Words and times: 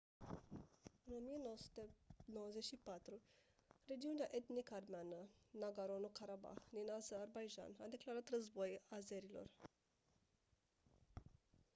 în 1.03 1.13
1994 1.15 3.21
regiunea 3.87 4.27
etnic 4.31 4.71
armeană 4.71 5.29
nagorno-karabah 5.59 6.57
din 6.69 6.89
azerbaidjan 6.91 7.71
a 7.79 7.85
declarat 7.87 8.29
război 8.29 8.81
azerilor 8.89 9.47